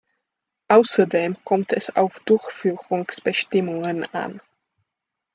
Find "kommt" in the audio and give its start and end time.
1.43-1.73